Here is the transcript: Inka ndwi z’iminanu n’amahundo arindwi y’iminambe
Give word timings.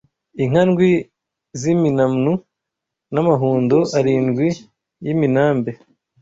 Inka 0.43 0.61
ndwi 0.69 0.91
z’iminanu 1.61 2.31
n’amahundo 3.13 3.77
arindwi 3.97 4.47
y’iminambe 5.05 5.71